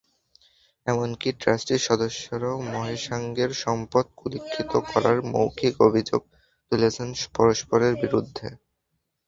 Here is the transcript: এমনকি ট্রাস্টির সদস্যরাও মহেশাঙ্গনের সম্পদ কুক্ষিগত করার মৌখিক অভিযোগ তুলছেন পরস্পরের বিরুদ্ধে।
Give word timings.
এমনকি 0.87 1.29
ট্রাস্টির 1.41 1.81
সদস্যরাও 1.87 2.57
মহেশাঙ্গনের 2.71 3.51
সম্পদ 3.63 4.05
কুক্ষিগত 4.17 4.73
করার 4.89 5.17
মৌখিক 5.33 5.75
অভিযোগ 5.87 6.21
তুলছেন 6.67 7.07
পরস্পরের 7.35 7.93
বিরুদ্ধে। 8.01 8.47